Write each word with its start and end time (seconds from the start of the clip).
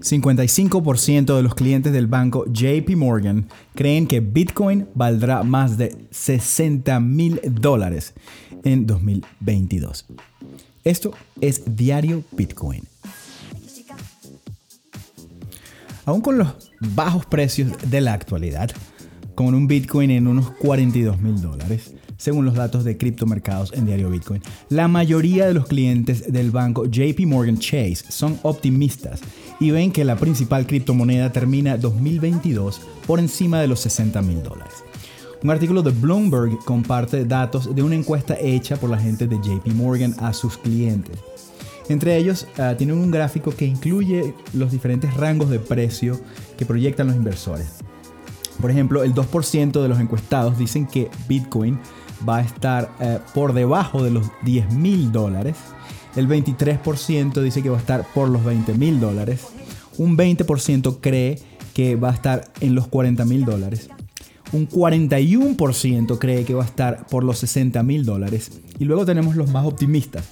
55% 0.00 1.36
de 1.36 1.42
los 1.42 1.54
clientes 1.54 1.92
del 1.92 2.06
banco 2.06 2.44
JP 2.46 2.96
Morgan 2.96 3.46
creen 3.74 4.06
que 4.06 4.20
Bitcoin 4.20 4.88
valdrá 4.94 5.42
más 5.42 5.76
de 5.76 5.94
60 6.10 7.00
mil 7.00 7.40
dólares 7.44 8.14
en 8.64 8.86
2022. 8.86 10.06
Esto 10.84 11.12
es 11.40 11.76
Diario 11.76 12.24
Bitcoin. 12.32 12.82
Aún 16.06 16.22
con 16.22 16.38
los 16.38 16.48
bajos 16.80 17.26
precios 17.26 17.70
de 17.88 18.00
la 18.00 18.14
actualidad, 18.14 18.70
con 19.34 19.54
un 19.54 19.66
Bitcoin 19.66 20.10
en 20.10 20.26
unos 20.26 20.50
42 20.52 21.20
mil 21.20 21.40
dólares, 21.40 21.94
según 22.20 22.44
los 22.44 22.54
datos 22.54 22.84
de 22.84 22.98
criptomercados 22.98 23.72
en 23.72 23.86
Diario 23.86 24.10
Bitcoin. 24.10 24.42
La 24.68 24.88
mayoría 24.88 25.46
de 25.46 25.54
los 25.54 25.66
clientes 25.66 26.30
del 26.30 26.50
banco 26.50 26.84
JP 26.84 27.18
Morgan 27.26 27.58
Chase 27.58 28.04
son 28.10 28.38
optimistas 28.42 29.20
y 29.58 29.70
ven 29.70 29.90
que 29.90 30.04
la 30.04 30.16
principal 30.16 30.66
criptomoneda 30.66 31.32
termina 31.32 31.78
2022 31.78 32.82
por 33.06 33.20
encima 33.20 33.60
de 33.60 33.68
los 33.68 33.80
60 33.80 34.20
mil 34.20 34.42
dólares. 34.42 34.74
Un 35.42 35.50
artículo 35.50 35.82
de 35.82 35.92
Bloomberg 35.92 36.58
comparte 36.66 37.24
datos 37.24 37.74
de 37.74 37.82
una 37.82 37.94
encuesta 37.94 38.36
hecha 38.38 38.76
por 38.76 38.90
la 38.90 38.98
gente 38.98 39.26
de 39.26 39.36
JP 39.36 39.68
Morgan 39.68 40.14
a 40.18 40.34
sus 40.34 40.58
clientes. 40.58 41.18
Entre 41.88 42.18
ellos, 42.18 42.46
uh, 42.58 42.76
tienen 42.76 42.98
un 42.98 43.10
gráfico 43.10 43.50
que 43.50 43.64
incluye 43.64 44.34
los 44.52 44.70
diferentes 44.70 45.14
rangos 45.14 45.48
de 45.48 45.58
precio 45.58 46.20
que 46.58 46.66
proyectan 46.66 47.06
los 47.06 47.16
inversores. 47.16 47.78
Por 48.60 48.70
ejemplo, 48.70 49.02
el 49.02 49.14
2% 49.14 49.80
de 49.82 49.88
los 49.88 49.98
encuestados 49.98 50.58
dicen 50.58 50.86
que 50.86 51.10
Bitcoin 51.26 51.78
va 52.28 52.38
a 52.38 52.40
estar 52.42 52.90
eh, 53.00 53.18
por 53.34 53.52
debajo 53.52 54.02
de 54.02 54.10
los 54.10 54.26
10 54.42 54.72
mil 54.74 55.12
dólares. 55.12 55.56
El 56.16 56.28
23% 56.28 57.40
dice 57.40 57.62
que 57.62 57.70
va 57.70 57.76
a 57.76 57.80
estar 57.80 58.06
por 58.14 58.28
los 58.28 58.44
20 58.44 58.74
mil 58.74 59.00
dólares. 59.00 59.46
Un 59.98 60.16
20% 60.16 60.98
cree 61.00 61.38
que 61.74 61.96
va 61.96 62.10
a 62.10 62.14
estar 62.14 62.50
en 62.60 62.74
los 62.74 62.88
40 62.88 63.24
mil 63.24 63.44
dólares. 63.44 63.88
Un 64.52 64.68
41% 64.68 66.18
cree 66.18 66.44
que 66.44 66.54
va 66.54 66.64
a 66.64 66.66
estar 66.66 67.06
por 67.06 67.22
los 67.22 67.38
60 67.38 67.82
mil 67.84 68.04
dólares. 68.04 68.50
Y 68.80 68.84
luego 68.84 69.06
tenemos 69.06 69.36
los 69.36 69.50
más 69.50 69.64
optimistas. 69.64 70.24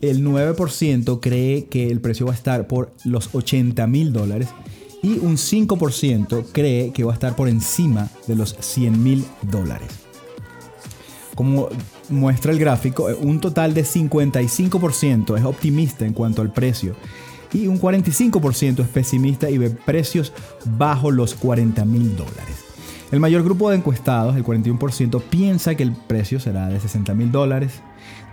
El 0.00 0.24
9% 0.24 1.18
cree 1.20 1.64
que 1.64 1.90
el 1.90 2.00
precio 2.00 2.26
va 2.26 2.32
a 2.32 2.36
estar 2.36 2.68
por 2.68 2.92
los 3.04 3.34
80 3.34 3.86
mil 3.88 4.12
dólares. 4.12 4.48
Y 5.02 5.18
un 5.18 5.36
5% 5.36 6.46
cree 6.52 6.92
que 6.92 7.04
va 7.04 7.12
a 7.12 7.14
estar 7.14 7.34
por 7.34 7.48
encima 7.48 8.08
de 8.28 8.36
los 8.36 8.56
100 8.60 9.02
mil 9.02 9.24
dólares. 9.42 10.03
Como 11.34 11.68
muestra 12.10 12.52
el 12.52 12.58
gráfico, 12.58 13.08
un 13.20 13.40
total 13.40 13.74
de 13.74 13.84
55% 13.84 15.36
es 15.36 15.44
optimista 15.44 16.06
en 16.06 16.12
cuanto 16.12 16.42
al 16.42 16.52
precio 16.52 16.94
y 17.52 17.66
un 17.68 17.80
45% 17.80 18.80
es 18.80 18.88
pesimista 18.88 19.48
y 19.48 19.58
ve 19.58 19.70
precios 19.70 20.32
bajo 20.64 21.10
los 21.10 21.34
40 21.34 21.84
mil 21.84 22.16
dólares. 22.16 22.64
El 23.12 23.20
mayor 23.20 23.44
grupo 23.44 23.70
de 23.70 23.76
encuestados, 23.76 24.34
el 24.36 24.44
41%, 24.44 25.22
piensa 25.22 25.76
que 25.76 25.84
el 25.84 25.92
precio 25.92 26.40
será 26.40 26.68
de 26.68 26.80
60 26.80 27.14
mil 27.14 27.30
dólares, 27.30 27.80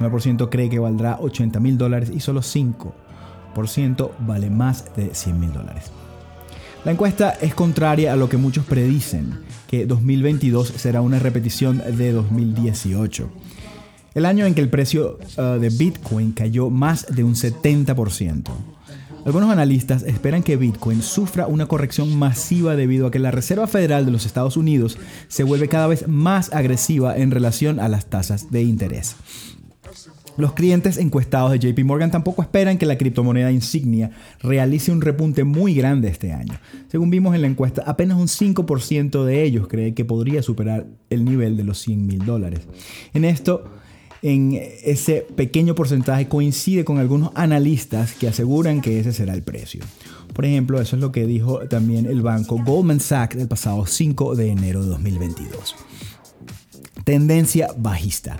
9% 0.00 0.48
cree 0.48 0.70
que 0.70 0.78
valdrá 0.78 1.18
80 1.20 1.60
mil 1.60 1.76
dólares 1.76 2.10
y 2.14 2.20
solo 2.20 2.40
5% 2.40 4.10
vale 4.20 4.48
más 4.48 4.94
de 4.96 5.14
100 5.14 5.38
mil 5.38 5.52
dólares. 5.52 5.92
La 6.82 6.92
encuesta 6.92 7.36
es 7.42 7.54
contraria 7.54 8.14
a 8.14 8.16
lo 8.16 8.30
que 8.30 8.38
muchos 8.38 8.64
predicen, 8.64 9.40
que 9.68 9.84
2022 9.84 10.68
será 10.76 11.02
una 11.02 11.18
repetición 11.18 11.82
de 11.96 12.12
2018. 12.12 13.28
El 14.14 14.24
año 14.24 14.46
en 14.46 14.54
que 14.54 14.62
el 14.62 14.70
precio 14.70 15.18
uh, 15.36 15.60
de 15.60 15.68
Bitcoin 15.68 16.32
cayó 16.32 16.70
más 16.70 17.06
de 17.14 17.22
un 17.22 17.34
70%. 17.34 18.50
Algunos 19.26 19.50
analistas 19.50 20.02
esperan 20.04 20.42
que 20.42 20.56
Bitcoin 20.56 21.02
sufra 21.02 21.46
una 21.46 21.66
corrección 21.66 22.18
masiva 22.18 22.74
debido 22.74 23.06
a 23.06 23.10
que 23.10 23.18
la 23.18 23.30
Reserva 23.30 23.66
Federal 23.66 24.06
de 24.06 24.12
los 24.12 24.24
Estados 24.24 24.56
Unidos 24.56 24.96
se 25.28 25.44
vuelve 25.44 25.68
cada 25.68 25.86
vez 25.86 26.08
más 26.08 26.50
agresiva 26.54 27.18
en 27.18 27.30
relación 27.30 27.78
a 27.78 27.88
las 27.88 28.06
tasas 28.06 28.50
de 28.50 28.62
interés. 28.62 29.16
Los 30.36 30.52
clientes 30.54 30.96
encuestados 30.96 31.52
de 31.52 31.58
JP 31.58 31.84
Morgan 31.84 32.10
tampoco 32.10 32.42
esperan 32.42 32.78
que 32.78 32.86
la 32.86 32.96
criptomoneda 32.96 33.52
insignia 33.52 34.10
realice 34.40 34.92
un 34.92 35.00
repunte 35.00 35.44
muy 35.44 35.74
grande 35.74 36.08
este 36.08 36.32
año. 36.32 36.58
Según 36.88 37.10
vimos 37.10 37.34
en 37.34 37.42
la 37.42 37.48
encuesta, 37.48 37.82
apenas 37.86 38.16
un 38.16 38.28
5% 38.28 39.24
de 39.24 39.42
ellos 39.42 39.68
cree 39.68 39.94
que 39.94 40.04
podría 40.04 40.42
superar 40.42 40.86
el 41.10 41.24
nivel 41.24 41.56
de 41.56 41.64
los 41.64 41.78
100 41.80 42.06
mil 42.06 42.24
dólares. 42.24 42.60
En 43.12 43.24
esto, 43.24 43.64
en 44.22 44.58
ese 44.84 45.26
pequeño 45.34 45.74
porcentaje 45.74 46.28
coincide 46.28 46.84
con 46.84 46.98
algunos 46.98 47.30
analistas 47.34 48.12
que 48.12 48.28
aseguran 48.28 48.80
que 48.80 49.00
ese 49.00 49.12
será 49.12 49.34
el 49.34 49.42
precio. 49.42 49.82
Por 50.34 50.44
ejemplo, 50.44 50.80
eso 50.80 50.96
es 50.96 51.02
lo 51.02 51.10
que 51.12 51.26
dijo 51.26 51.60
también 51.68 52.06
el 52.06 52.22
banco 52.22 52.58
Goldman 52.64 53.00
Sachs 53.00 53.36
el 53.36 53.48
pasado 53.48 53.86
5 53.86 54.36
de 54.36 54.50
enero 54.50 54.82
de 54.82 54.88
2022. 54.88 55.74
Tendencia 57.04 57.68
bajista. 57.76 58.36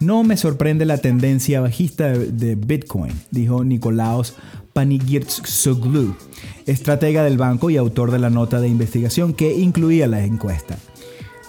No 0.00 0.24
me 0.24 0.38
sorprende 0.38 0.86
la 0.86 0.96
tendencia 0.96 1.60
bajista 1.60 2.08
de, 2.08 2.54
Bitcoin, 2.54 3.12
dijo 3.30 3.64
Nicolaos 3.64 4.34
Panigirtsoglu, 4.72 6.16
estratega 6.64 7.22
del 7.22 7.36
banco 7.36 7.68
y 7.68 7.76
autor 7.76 8.10
de 8.10 8.18
la 8.18 8.30
nota 8.30 8.62
de 8.62 8.68
investigación 8.68 9.34
que 9.34 9.54
incluía 9.54 10.06
la 10.06 10.24
encuesta. 10.24 10.78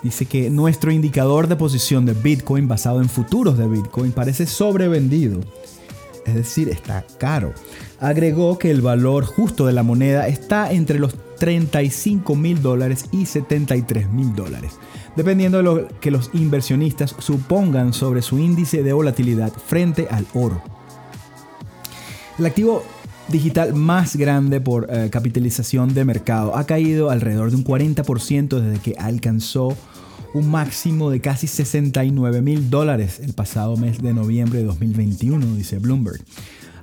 Dice 0.03 0.25
que 0.25 0.49
nuestro 0.49 0.91
indicador 0.91 1.47
de 1.47 1.55
posición 1.55 2.05
de 2.05 2.13
Bitcoin 2.13 2.67
basado 2.67 3.01
en 3.01 3.07
futuros 3.07 3.57
de 3.57 3.69
Bitcoin 3.69 4.11
parece 4.11 4.45
sobrevendido. 4.45 5.39
Es 6.25 6.35
decir, 6.35 6.69
está 6.69 7.05
caro. 7.17 7.53
Agregó 7.99 8.57
que 8.57 8.71
el 8.71 8.81
valor 8.81 9.25
justo 9.25 9.65
de 9.65 9.73
la 9.73 9.83
moneda 9.83 10.27
está 10.27 10.71
entre 10.71 10.99
los 10.99 11.15
35 11.39 12.35
mil 12.35 12.61
dólares 12.61 13.05
y 13.11 13.25
73 13.25 14.09
mil 14.11 14.35
dólares 14.35 14.77
dependiendo 15.15 15.57
de 15.57 15.63
lo 15.63 15.87
que 15.99 16.11
los 16.11 16.29
inversionistas 16.33 17.15
supongan 17.19 17.93
sobre 17.93 18.21
su 18.21 18.39
índice 18.39 18.83
de 18.83 18.93
volatilidad 18.93 19.51
frente 19.51 20.07
al 20.09 20.25
oro. 20.33 20.61
El 22.39 22.45
activo 22.45 22.83
digital 23.27 23.73
más 23.73 24.15
grande 24.15 24.61
por 24.61 24.87
eh, 24.89 25.09
capitalización 25.11 25.93
de 25.93 26.05
mercado 26.05 26.55
ha 26.55 26.65
caído 26.65 27.09
alrededor 27.09 27.51
de 27.51 27.57
un 27.57 27.63
40% 27.63 28.59
desde 28.59 28.81
que 28.81 28.95
alcanzó 28.97 29.77
un 30.33 30.49
máximo 30.49 31.09
de 31.09 31.21
casi 31.21 31.47
69 31.47 32.41
mil 32.41 32.69
dólares 32.69 33.19
el 33.19 33.33
pasado 33.33 33.77
mes 33.77 34.01
de 34.01 34.13
noviembre 34.13 34.59
de 34.59 34.65
2021, 34.65 35.55
dice 35.55 35.79
Bloomberg. 35.79 36.21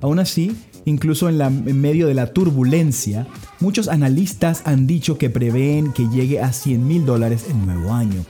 Aún 0.00 0.18
así, 0.18 0.54
Incluso 0.88 1.28
en, 1.28 1.80
medio 1.80 2.06
de 2.06 2.14
la 2.14 2.32
turbulencia, 2.32 3.26
muchos 3.60 3.88
analistas 3.88 4.62
han 4.64 4.86
dicho 4.86 5.18
que 5.18 5.28
prevén 5.28 5.92
que 5.92 6.08
llegue 6.08 6.40
a 6.40 6.52
100 6.52 6.86
mil 6.86 7.04
dólares 7.04 7.44
el 7.50 7.66
nuevo 7.66 7.92
año. 7.92 8.24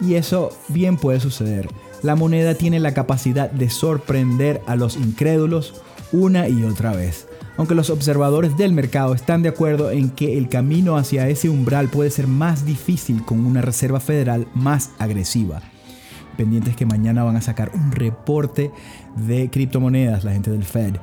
Y 0.00 0.14
eso 0.14 0.56
bien 0.68 0.96
puede 0.96 1.20
suceder. 1.20 1.68
La 2.02 2.16
moneda 2.16 2.54
tiene 2.54 2.80
la 2.80 2.94
capacidad 2.94 3.50
de 3.50 3.68
sorprender 3.68 4.62
a 4.66 4.74
los 4.74 4.96
incrédulos 4.96 5.74
una 6.10 6.48
y 6.48 6.64
otra 6.64 6.92
vez. 6.92 7.26
Aunque 7.58 7.74
los 7.74 7.90
observadores 7.90 8.56
del 8.56 8.72
mercado 8.72 9.14
están 9.14 9.42
de 9.42 9.48
acuerdo 9.48 9.90
en 9.90 10.10
que 10.10 10.38
el 10.38 10.48
camino 10.48 10.96
hacia 10.96 11.28
ese 11.28 11.48
umbral 11.48 11.88
puede 11.88 12.10
ser 12.10 12.28
más 12.28 12.64
difícil 12.64 13.24
con 13.24 13.44
una 13.44 13.60
Reserva 13.60 13.98
Federal 13.98 14.46
más 14.54 14.92
agresiva. 14.98 15.60
Pendientes 16.36 16.76
que 16.76 16.86
mañana 16.86 17.24
van 17.24 17.34
a 17.34 17.42
sacar 17.42 17.72
un 17.74 17.90
reporte 17.90 18.70
de 19.16 19.50
criptomonedas, 19.50 20.22
la 20.22 20.34
gente 20.34 20.52
del 20.52 20.62
Fed. 20.62 20.94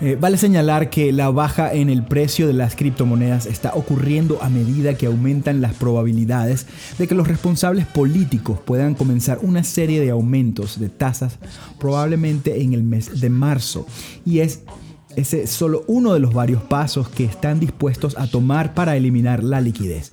Eh, 0.00 0.18
vale 0.20 0.36
señalar 0.36 0.90
que 0.90 1.10
la 1.10 1.30
baja 1.30 1.72
en 1.72 1.88
el 1.88 2.04
precio 2.04 2.46
de 2.46 2.52
las 2.52 2.76
criptomonedas 2.76 3.46
está 3.46 3.72
ocurriendo 3.74 4.42
a 4.42 4.50
medida 4.50 4.98
que 4.98 5.06
aumentan 5.06 5.62
las 5.62 5.72
probabilidades 5.72 6.66
de 6.98 7.08
que 7.08 7.14
los 7.14 7.28
responsables 7.28 7.86
políticos 7.86 8.58
puedan 8.62 8.94
comenzar 8.94 9.38
una 9.40 9.64
serie 9.64 10.02
de 10.02 10.10
aumentos 10.10 10.78
de 10.78 10.90
tasas 10.90 11.38
probablemente 11.78 12.60
en 12.60 12.74
el 12.74 12.82
mes 12.82 13.22
de 13.22 13.30
marzo. 13.30 13.86
Y 14.26 14.40
es 14.40 14.60
ese 15.16 15.46
solo 15.46 15.84
uno 15.86 16.12
de 16.14 16.20
los 16.20 16.34
varios 16.34 16.62
pasos 16.62 17.08
que 17.08 17.24
están 17.24 17.60
dispuestos 17.60 18.16
a 18.18 18.26
tomar 18.26 18.74
para 18.74 18.96
eliminar 18.96 19.42
la 19.42 19.60
liquidez. 19.60 20.12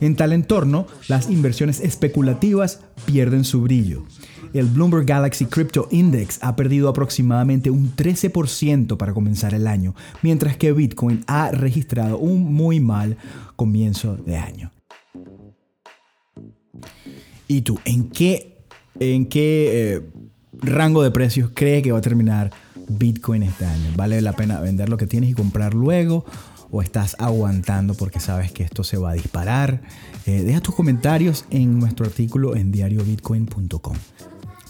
En 0.00 0.14
tal 0.14 0.32
entorno, 0.32 0.86
las 1.08 1.28
inversiones 1.28 1.80
especulativas 1.80 2.80
pierden 3.06 3.44
su 3.44 3.62
brillo 3.62 4.04
el 4.52 4.66
Bloomberg 4.66 5.06
Galaxy 5.06 5.46
Crypto 5.46 5.88
Index 5.90 6.38
ha 6.42 6.56
perdido 6.56 6.88
aproximadamente 6.88 7.70
un 7.70 7.94
13% 7.94 8.96
para 8.96 9.12
comenzar 9.12 9.54
el 9.54 9.66
año, 9.66 9.94
mientras 10.22 10.56
que 10.56 10.72
Bitcoin 10.72 11.24
ha 11.26 11.50
registrado 11.50 12.18
un 12.18 12.52
muy 12.52 12.80
mal 12.80 13.16
comienzo 13.56 14.16
de 14.16 14.36
año. 14.36 14.72
¿Y 17.46 17.62
tú, 17.62 17.78
en 17.84 18.10
qué, 18.10 18.58
en 19.00 19.26
qué 19.26 19.96
eh, 19.96 20.02
rango 20.52 21.02
de 21.02 21.10
precios 21.10 21.50
crees 21.54 21.82
que 21.82 21.92
va 21.92 21.98
a 21.98 22.02
terminar 22.02 22.52
Bitcoin 22.88 23.42
este 23.42 23.64
año? 23.64 23.92
¿Vale 23.96 24.20
la 24.20 24.32
pena 24.32 24.60
vender 24.60 24.88
lo 24.88 24.96
que 24.96 25.06
tienes 25.06 25.30
y 25.30 25.34
comprar 25.34 25.74
luego? 25.74 26.24
¿O 26.70 26.82
estás 26.82 27.16
aguantando 27.18 27.94
porque 27.94 28.20
sabes 28.20 28.52
que 28.52 28.62
esto 28.62 28.84
se 28.84 28.98
va 28.98 29.10
a 29.10 29.14
disparar? 29.14 29.82
Eh, 30.26 30.42
deja 30.42 30.60
tus 30.60 30.74
comentarios 30.74 31.46
en 31.50 31.78
nuestro 31.78 32.06
artículo 32.06 32.56
en 32.56 32.72
diariobitcoin.com. 32.72 33.96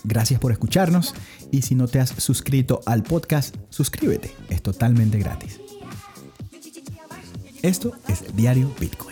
Gracias 0.04 0.40
por 0.40 0.52
escucharnos 0.52 1.14
y 1.50 1.62
si 1.62 1.74
no 1.74 1.88
te 1.88 2.00
has 2.00 2.10
suscrito 2.10 2.80
al 2.86 3.02
podcast, 3.02 3.56
suscríbete. 3.68 4.32
Es 4.48 4.62
totalmente 4.62 5.18
gratis. 5.18 5.60
Esto 7.62 7.92
es 8.06 8.36
Diario 8.36 8.72
Bitcoin. 8.78 9.07